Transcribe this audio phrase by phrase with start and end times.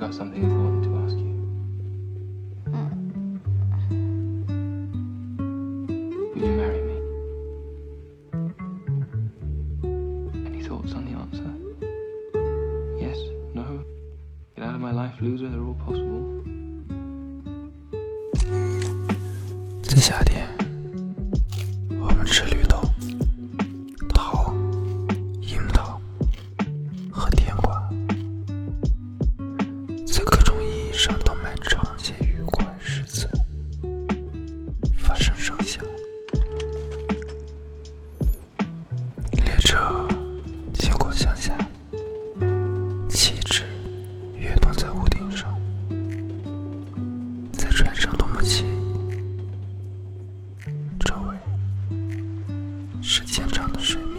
[0.00, 1.32] got something important to ask you.
[6.34, 6.96] Will you marry me?
[10.46, 11.50] Any thoughts on the answer?
[12.98, 13.18] Yes?
[13.54, 13.84] No?
[14.56, 15.48] Get out of my life, loser.
[15.48, 16.26] They're all possible.
[19.82, 20.33] 在夏天，
[39.75, 40.07] 列车
[40.73, 41.53] 经过乡下，
[43.09, 43.63] 旗帜
[44.33, 45.53] 跃动在屋顶上，
[47.51, 49.19] 在船上多么惬意。
[50.99, 51.35] 周围
[53.01, 54.15] 是浅长的水面，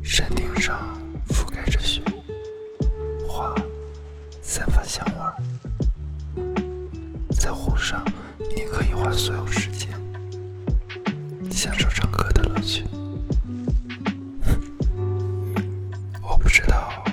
[0.00, 0.78] 山顶上
[1.28, 2.00] 覆盖着雪，
[3.26, 3.52] 花
[4.40, 5.12] 散发香味。
[7.30, 8.04] 在湖上，
[8.38, 9.71] 你可以画所有时间
[11.62, 12.82] 享受唱歌的乐趣。
[16.20, 17.04] 我不知道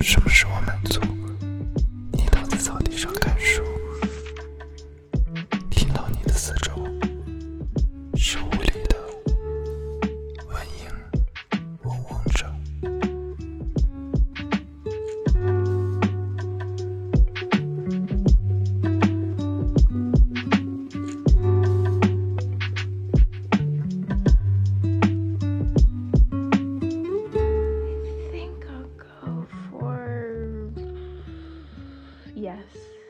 [0.00, 0.98] 什么是我满足
[32.58, 33.07] Yes.